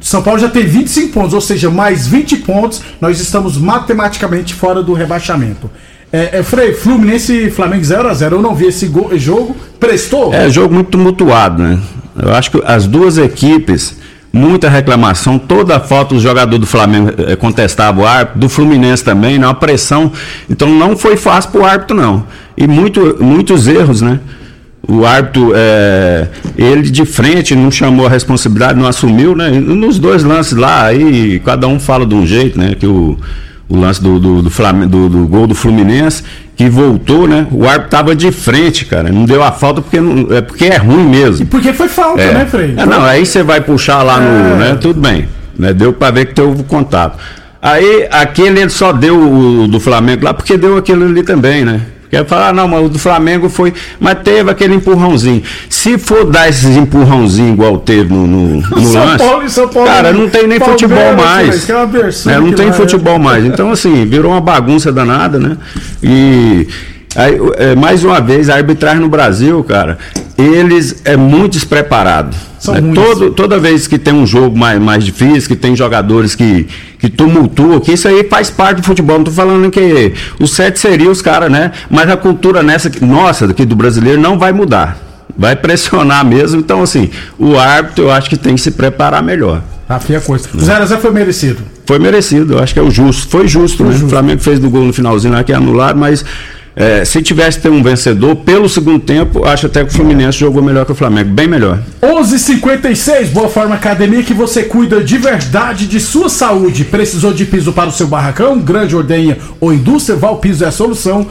São 0.00 0.22
Paulo 0.22 0.38
já 0.38 0.48
tem 0.48 0.64
25 0.64 1.12
pontos, 1.12 1.34
ou 1.34 1.40
seja, 1.40 1.68
mais 1.68 2.06
20 2.06 2.36
pontos, 2.36 2.80
nós 3.00 3.20
estamos 3.20 3.58
matematicamente 3.58 4.54
fora 4.54 4.82
do 4.82 4.92
rebaixamento. 4.92 5.70
É, 6.12 6.40
é, 6.40 6.42
Frei, 6.42 6.74
Fluminense 6.74 7.46
e 7.46 7.50
Flamengo 7.50 7.82
0x0. 7.82 8.32
Eu 8.32 8.42
não 8.42 8.54
vi 8.54 8.66
esse 8.66 8.86
go, 8.86 9.10
jogo. 9.16 9.56
Prestou? 9.80 10.32
É 10.32 10.50
jogo 10.50 10.74
muito 10.74 10.90
tumultuado, 10.90 11.62
né? 11.62 11.78
Eu 12.20 12.34
acho 12.34 12.50
que 12.50 12.62
as 12.66 12.86
duas 12.86 13.16
equipes, 13.16 13.98
muita 14.30 14.68
reclamação, 14.68 15.38
toda 15.38 15.76
a 15.76 15.80
falta 15.80 16.14
do 16.14 16.20
jogador 16.20 16.58
do 16.58 16.66
Flamengo 16.66 17.12
é, 17.26 17.34
contestava 17.34 18.02
o 18.02 18.06
árbitro, 18.06 18.40
do 18.40 18.48
Fluminense 18.50 19.02
também, 19.02 19.38
não, 19.38 19.48
a 19.48 19.54
pressão. 19.54 20.12
Então 20.50 20.68
não 20.68 20.94
foi 20.96 21.16
fácil 21.16 21.50
para 21.50 21.60
o 21.62 21.64
árbitro, 21.64 21.96
não. 21.96 22.26
E 22.58 22.66
muito, 22.66 23.16
muitos 23.18 23.66
erros, 23.66 24.02
né? 24.02 24.20
O 24.86 25.06
árbitro, 25.06 25.52
é, 25.54 26.28
ele 26.58 26.90
de 26.90 27.06
frente 27.06 27.54
não 27.54 27.70
chamou 27.70 28.04
a 28.04 28.10
responsabilidade, 28.10 28.78
não 28.78 28.86
assumiu, 28.86 29.34
né? 29.34 29.48
Nos 29.48 29.98
dois 29.98 30.22
lances 30.24 30.58
lá, 30.58 30.84
aí 30.84 31.40
cada 31.42 31.66
um 31.66 31.80
fala 31.80 32.04
de 32.04 32.14
um 32.14 32.26
jeito, 32.26 32.58
né? 32.58 32.74
Que 32.78 32.86
o 32.86 33.16
o 33.72 33.80
lance 33.80 34.02
do, 34.02 34.20
do, 34.20 34.42
do, 34.42 34.50
do, 34.50 35.08
do 35.08 35.26
gol 35.26 35.46
do 35.46 35.54
Fluminense, 35.54 36.22
que 36.54 36.68
voltou, 36.68 37.26
né? 37.26 37.46
O 37.50 37.66
árbitro 37.66 37.88
tava 37.88 38.14
de 38.14 38.30
frente, 38.30 38.84
cara. 38.84 39.10
Não 39.10 39.24
deu 39.24 39.42
a 39.42 39.50
falta 39.50 39.80
porque, 39.80 39.98
não, 39.98 40.36
é, 40.36 40.42
porque 40.42 40.66
é 40.66 40.76
ruim 40.76 41.08
mesmo. 41.08 41.44
E 41.44 41.46
porque 41.46 41.72
foi 41.72 41.88
falta, 41.88 42.20
é. 42.20 42.34
né, 42.34 42.46
Frei? 42.46 42.74
É, 42.76 42.84
não, 42.84 43.02
aí 43.02 43.24
você 43.24 43.42
vai 43.42 43.62
puxar 43.62 44.02
lá 44.02 44.20
no. 44.20 44.28
É. 44.28 44.56
Né, 44.56 44.78
tudo 44.78 45.00
bem. 45.00 45.26
Né, 45.58 45.72
deu 45.72 45.92
para 45.92 46.10
ver 46.10 46.26
que 46.26 46.34
teve 46.34 46.62
contato. 46.64 47.18
Aí 47.62 48.06
aquele 48.10 48.60
ele 48.60 48.70
só 48.70 48.92
deu 48.92 49.18
o 49.18 49.68
do 49.68 49.80
Flamengo 49.80 50.24
lá 50.24 50.34
porque 50.34 50.58
deu 50.58 50.76
aquele 50.76 51.04
ali 51.04 51.22
também, 51.22 51.64
né? 51.64 51.80
Quer 52.12 52.26
falar, 52.26 52.50
ah, 52.50 52.52
não, 52.52 52.68
mas 52.68 52.84
o 52.84 52.88
do 52.90 52.98
Flamengo 52.98 53.48
foi. 53.48 53.72
Mas 53.98 54.18
teve 54.22 54.50
aquele 54.50 54.74
empurrãozinho. 54.74 55.42
Se 55.70 55.96
for 55.96 56.26
dar 56.30 56.46
esses 56.46 56.76
empurrãozinhos 56.76 57.54
igual 57.54 57.78
teve 57.78 58.12
no, 58.12 58.26
no, 58.26 58.56
no 58.60 58.84
São 58.84 59.02
lance. 59.02 59.24
Paulo 59.24 59.44
e 59.46 59.48
São 59.48 59.66
Paulo. 59.66 59.88
Cara, 59.88 60.12
não 60.12 60.28
tem 60.28 60.46
nem 60.46 60.60
futebol 60.60 61.16
mais. 61.16 61.70
É, 61.70 62.32
é 62.32 62.38
não 62.38 62.52
tem 62.52 62.70
futebol 62.70 63.18
mais. 63.18 63.46
Então, 63.46 63.70
assim, 63.70 64.04
virou 64.04 64.32
uma 64.32 64.42
bagunça 64.42 64.92
danada, 64.92 65.38
né? 65.38 65.56
E. 66.02 66.68
Aí, 67.14 67.38
é, 67.56 67.74
mais 67.74 68.04
uma 68.04 68.20
vez, 68.20 68.48
a 68.48 68.54
arbitragem 68.54 69.00
no 69.00 69.08
Brasil, 69.08 69.62
cara, 69.64 69.98
eles 70.38 71.02
é 71.04 71.16
muito 71.16 71.52
despreparados. 71.52 72.36
São 72.58 72.74
né? 72.74 72.92
Todo, 72.94 73.30
toda 73.32 73.58
vez 73.58 73.86
que 73.86 73.98
tem 73.98 74.14
um 74.14 74.26
jogo 74.26 74.56
mais, 74.56 74.80
mais 74.80 75.04
difícil, 75.04 75.48
que 75.48 75.56
tem 75.56 75.74
jogadores 75.76 76.34
que, 76.34 76.66
que 76.98 77.10
tumultuam, 77.10 77.80
que 77.80 77.92
isso 77.92 78.08
aí 78.08 78.24
faz 78.24 78.50
parte 78.50 78.78
do 78.80 78.84
futebol. 78.84 79.16
Não 79.16 79.24
estou 79.24 79.34
falando 79.34 79.70
que 79.70 80.14
o 80.40 80.46
sete 80.46 80.78
seria 80.78 81.10
os 81.10 81.20
caras, 81.20 81.50
né? 81.50 81.72
Mas 81.90 82.08
a 82.08 82.16
cultura 82.16 82.62
nessa, 82.62 82.90
nossa, 83.00 83.46
aqui 83.46 83.64
do 83.64 83.76
brasileiro, 83.76 84.20
não 84.20 84.38
vai 84.38 84.52
mudar. 84.52 84.96
Vai 85.36 85.56
pressionar 85.56 86.24
mesmo. 86.24 86.60
Então, 86.60 86.82
assim, 86.82 87.10
o 87.38 87.58
árbitro 87.58 88.04
eu 88.04 88.10
acho 88.10 88.30
que 88.30 88.36
tem 88.36 88.54
que 88.54 88.60
se 88.60 88.70
preparar 88.70 89.22
melhor. 89.22 89.62
A 89.88 89.98
fia 89.98 90.20
coisa. 90.20 90.48
O 90.54 90.56
0x0 90.56 90.98
foi 90.98 91.10
merecido. 91.10 91.62
Foi 91.84 91.98
merecido, 91.98 92.54
eu 92.54 92.62
acho 92.62 92.72
que 92.72 92.78
é 92.78 92.82
o 92.82 92.90
justo. 92.90 93.28
Foi 93.28 93.46
justo, 93.46 93.78
foi 93.78 93.86
né? 93.86 93.92
Justo. 93.92 94.06
O 94.06 94.08
Flamengo 94.08 94.40
fez 94.40 94.58
do 94.58 94.70
gol 94.70 94.84
no 94.84 94.92
finalzinho 94.92 95.34
lá 95.34 95.42
que 95.44 95.52
é 95.52 95.56
anulado, 95.56 95.98
mas 95.98 96.24
é, 96.74 97.04
se 97.04 97.22
tivesse 97.22 97.60
ter 97.60 97.68
um 97.68 97.82
vencedor, 97.82 98.36
pelo 98.36 98.68
segundo 98.68 98.98
tempo, 98.98 99.44
acho 99.44 99.66
até 99.66 99.84
que 99.84 99.90
o 99.90 99.92
Fluminense 99.92 100.38
jogou 100.38 100.62
melhor 100.62 100.86
que 100.86 100.92
o 100.92 100.94
Flamengo, 100.94 101.30
bem 101.30 101.46
melhor. 101.46 101.82
11:56 102.02 103.28
Boa 103.28 103.48
Forma 103.48 103.74
Academia 103.74 104.22
que 104.22 104.32
você 104.32 104.62
cuida 104.62 105.02
de 105.02 105.18
verdade 105.18 105.86
de 105.86 106.00
sua 106.00 106.28
saúde. 106.28 106.84
Precisou 106.84 107.32
de 107.32 107.44
piso 107.44 107.72
para 107.72 107.88
o 107.88 107.92
seu 107.92 108.06
barracão? 108.06 108.58
Grande 108.58 108.96
ordenha 108.96 109.36
ou 109.60 109.72
indústria? 109.72 110.16
Val 110.16 110.38
Piso 110.38 110.64
é 110.64 110.68
a 110.68 110.72
solução. 110.72 111.26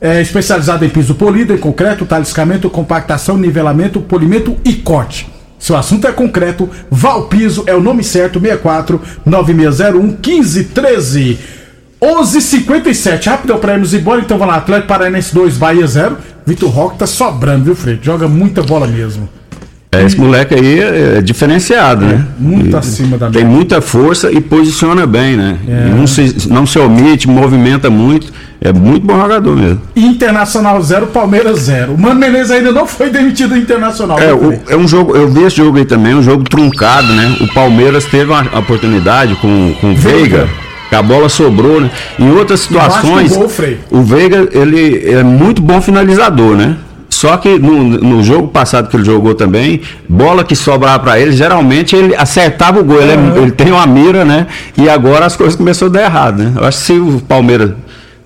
É 0.00 0.20
especializado 0.20 0.84
em 0.84 0.88
piso 0.88 1.14
polido, 1.14 1.54
em 1.54 1.58
concreto, 1.58 2.04
taliscamento, 2.04 2.68
compactação, 2.68 3.38
nivelamento, 3.38 4.00
polimento 4.00 4.56
e 4.64 4.74
corte. 4.74 5.28
Se 5.62 5.72
o 5.72 5.76
assunto 5.76 6.08
é 6.08 6.12
concreto, 6.12 6.68
Valpiso 6.90 7.62
é 7.68 7.74
o 7.74 7.80
nome 7.80 8.02
certo, 8.02 8.40
64 8.40 9.00
9601 9.24 10.02
1513. 10.02 11.38
11:57 12.02 13.26
Rapidão 13.26 13.58
pra 13.58 13.74
irmos 13.74 13.94
embora. 13.94 14.20
Então 14.20 14.36
vamos 14.38 14.52
lá. 14.52 14.58
Atlético 14.58 14.88
Paranaense 14.88 15.34
2, 15.34 15.56
Bahia 15.56 15.86
0. 15.86 16.16
Vitor 16.44 16.68
Roque 16.70 16.98
tá 16.98 17.06
sobrando, 17.06 17.64
viu, 17.64 17.76
Fred? 17.76 18.00
Joga 18.02 18.26
muita 18.26 18.62
bola 18.62 18.86
mesmo. 18.86 19.28
É, 19.94 20.02
esse 20.04 20.18
moleque 20.18 20.54
aí 20.54 20.80
é, 20.80 21.18
é 21.18 21.20
diferenciado, 21.20 22.06
né? 22.06 22.24
Muito 22.38 22.74
acima 22.76 23.18
da 23.18 23.28
Tem 23.28 23.42
média. 23.44 23.56
muita 23.56 23.80
força 23.82 24.32
e 24.32 24.40
posiciona 24.40 25.06
bem, 25.06 25.36
né? 25.36 25.58
É. 25.68 25.88
E 25.88 25.90
Não, 25.90 26.06
se, 26.06 26.48
não 26.48 26.64
se 26.66 26.78
omite, 26.78 27.28
movimenta 27.28 27.90
muito. 27.90 28.32
É 28.58 28.72
muito 28.72 29.04
bom 29.06 29.20
jogador 29.20 29.54
mesmo. 29.54 29.82
Internacional 29.94 30.80
0, 30.80 31.08
Palmeiras 31.08 31.60
0. 31.62 31.92
O 31.92 32.00
Mano 32.00 32.18
Menezes 32.18 32.50
ainda 32.52 32.72
não 32.72 32.86
foi 32.86 33.10
demitido 33.10 33.50
do 33.50 33.56
Internacional. 33.58 34.18
É, 34.18 34.28
viu, 34.28 34.36
o- 34.50 34.60
é 34.72 34.76
um 34.76 34.88
jogo, 34.88 35.14
eu 35.14 35.28
vi 35.28 35.42
esse 35.42 35.56
jogo 35.56 35.76
aí 35.76 35.84
também, 35.84 36.14
um 36.14 36.22
jogo 36.22 36.44
truncado, 36.44 37.12
né? 37.12 37.36
O 37.40 37.48
Palmeiras 37.52 38.04
teve 38.06 38.30
uma 38.32 38.42
oportunidade 38.58 39.34
com, 39.36 39.74
com 39.80 39.92
o 39.92 39.94
Veiga, 39.96 40.46
que 40.46 40.71
a 40.94 41.02
bola 41.02 41.28
sobrou, 41.28 41.80
né? 41.80 41.90
Em 42.18 42.30
outras 42.30 42.60
situações, 42.60 43.32
gol, 43.36 43.48
o 43.90 44.02
Veiga, 44.02 44.48
ele 44.52 45.10
é 45.10 45.22
muito 45.22 45.60
bom 45.62 45.80
finalizador, 45.80 46.56
né? 46.56 46.76
Só 47.08 47.36
que 47.36 47.58
no, 47.58 47.82
no 47.84 48.22
jogo 48.22 48.48
passado 48.48 48.88
que 48.88 48.96
ele 48.96 49.04
jogou 49.04 49.34
também, 49.34 49.80
bola 50.08 50.42
que 50.42 50.56
sobrava 50.56 50.98
pra 50.98 51.20
ele, 51.20 51.32
geralmente 51.32 51.94
ele 51.94 52.16
acertava 52.16 52.80
o 52.80 52.84
gol. 52.84 53.00
Ele, 53.00 53.12
é- 53.12 53.42
ele 53.42 53.50
tem 53.50 53.70
uma 53.70 53.86
mira, 53.86 54.24
né? 54.24 54.46
E 54.76 54.88
agora 54.88 55.26
as 55.26 55.36
coisas 55.36 55.54
começaram 55.54 55.92
a 55.92 55.94
dar 55.94 56.02
errado, 56.04 56.42
né? 56.42 56.52
Eu 56.56 56.64
acho 56.64 56.78
que 56.78 56.84
se 56.84 56.92
o 56.94 57.20
Palmeiras 57.28 57.72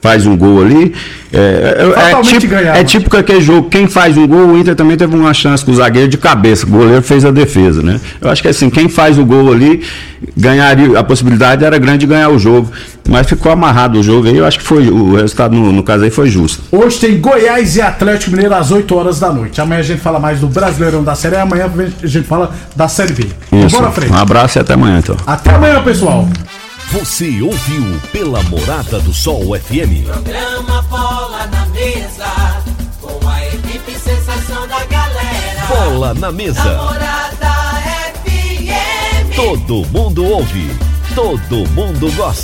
faz 0.07 0.27
um 0.27 0.37
gol 0.37 0.63
ali, 0.63 0.95
é, 1.33 1.39
é- 1.39 2.11
é, 2.11 2.23
tipo, 2.23 2.55
é 2.55 2.85
tipo 2.85 3.17
aquele 3.17 3.41
jogo, 3.41 3.69
quem 3.69 3.89
faz 3.89 4.17
um 4.17 4.27
gol, 4.27 4.47
o 4.49 4.59
Inter 4.59 4.75
também 4.77 4.97
teve 4.97 5.15
uma 5.17 5.35
chance 5.35 5.65
com 5.65 5.73
o 5.73 5.75
zagueiro 5.75 6.09
de 6.09 6.17
cabeça, 6.17 6.65
o 6.65 6.69
goleiro 6.69 7.03
fez 7.03 7.25
a 7.25 7.31
defesa, 7.31 7.83
né? 7.83 8.01
Eu 8.21 8.31
acho 8.31 8.41
que 8.41 8.49
assim, 8.49 8.71
quem 8.71 8.89
faz 8.89 9.19
o 9.19 9.25
gol 9.25 9.53
ali, 9.53 9.83
ganharia, 10.37 10.99
a 10.99 11.03
possibilidade 11.03 11.65
era 11.65 11.77
grande 11.79 11.99
de 11.99 12.07
ganhar 12.07 12.29
o 12.29 12.39
jogo, 12.39 12.71
mas 13.09 13.27
ficou 13.27 13.51
amarrado 13.51 13.99
o 13.99 14.03
jogo 14.03 14.29
aí, 14.29 14.37
eu 14.37 14.47
acho 14.47 14.59
que 14.59 14.65
foi, 14.65 14.89
o 14.89 15.17
resultado 15.17 15.55
no, 15.55 15.73
no 15.73 15.83
caso 15.83 16.05
aí 16.05 16.11
foi 16.11 16.29
justo. 16.31 16.63
Hoje 16.71 16.99
tem 17.01 17.21
Goiás 17.21 17.77
e 17.77 17.83
Atlético 17.83 18.31
Mineiro 18.31 18.55
às 18.55 18.71
8 18.71 18.95
horas 18.95 19.19
da 19.21 19.33
noite. 19.33 19.61
Amanhã 19.61 19.81
a 19.81 19.85
gente 19.85 20.01
fala 20.01 20.19
mais 20.21 20.41
do 20.41 20.47
Brasileirão 20.47 21.03
da 21.03 21.15
Série 21.15 21.37
A, 21.37 21.43
amanhã 21.43 21.71
a 22.03 22.07
gente 22.07 22.27
fala 22.27 22.53
da 22.75 22.87
Série 22.89 23.13
B. 23.13 23.27
Isso. 23.53 23.77
Bora, 23.77 23.91
Frei. 23.91 24.09
Um 24.09 24.15
abraço 24.17 24.59
e 24.59 24.61
até 24.61 24.75
amanhã, 24.75 24.99
então. 24.99 25.17
Até 25.27 25.51
amanhã, 25.51 25.83
pessoal. 25.83 26.29
Você 26.93 27.43
ouviu 27.43 28.01
pela 28.13 28.43
Morada 28.45 29.01
do 29.01 29.13
Sol 29.13 29.59
FM. 29.59 30.07
Programa 30.07 30.83
Bola 30.83 31.47
na 31.49 31.67
Mesa, 31.67 32.63
com 33.01 33.29
a 33.29 33.47
equipe 33.47 33.93
sensação 33.99 34.67
da 34.69 34.85
galera. 34.85 35.67
Bola 35.69 36.15
na 36.15 36.31
mesa. 36.31 36.63
Namorada 36.63 37.83
FM. 38.25 39.35
Todo 39.35 39.85
mundo 39.89 40.25
ouve. 40.25 40.71
Todo 41.15 41.69
mundo 41.71 42.11
gosta. 42.13 42.35